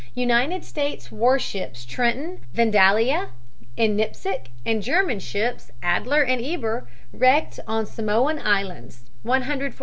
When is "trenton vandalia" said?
1.85-3.27